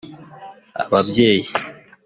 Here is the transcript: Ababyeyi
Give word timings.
Ababyeyi 0.83 1.49